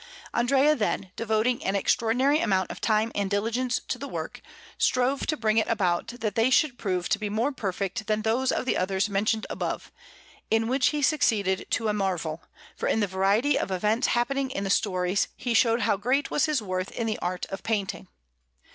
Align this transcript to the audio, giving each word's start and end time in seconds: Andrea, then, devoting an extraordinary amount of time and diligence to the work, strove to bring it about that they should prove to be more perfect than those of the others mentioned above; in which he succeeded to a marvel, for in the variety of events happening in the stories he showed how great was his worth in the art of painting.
Andrea, 0.33 0.75
then, 0.75 1.11
devoting 1.15 1.63
an 1.63 1.75
extraordinary 1.75 2.39
amount 2.39 2.71
of 2.71 2.81
time 2.81 3.11
and 3.13 3.29
diligence 3.29 3.79
to 3.87 3.99
the 3.99 4.07
work, 4.07 4.41
strove 4.79 5.27
to 5.27 5.37
bring 5.37 5.59
it 5.59 5.67
about 5.67 6.07
that 6.21 6.33
they 6.33 6.49
should 6.49 6.79
prove 6.79 7.07
to 7.09 7.19
be 7.19 7.29
more 7.29 7.51
perfect 7.51 8.07
than 8.07 8.23
those 8.23 8.51
of 8.51 8.65
the 8.65 8.75
others 8.77 9.09
mentioned 9.09 9.45
above; 9.47 9.91
in 10.49 10.67
which 10.67 10.87
he 10.87 11.03
succeeded 11.03 11.67
to 11.69 11.87
a 11.87 11.93
marvel, 11.93 12.41
for 12.75 12.87
in 12.87 12.99
the 12.99 13.05
variety 13.05 13.59
of 13.59 13.69
events 13.69 14.07
happening 14.07 14.49
in 14.49 14.63
the 14.63 14.71
stories 14.71 15.27
he 15.37 15.53
showed 15.53 15.81
how 15.81 15.97
great 15.97 16.31
was 16.31 16.45
his 16.47 16.63
worth 16.63 16.89
in 16.93 17.05
the 17.05 17.19
art 17.19 17.45
of 17.51 17.61
painting. 17.61 18.07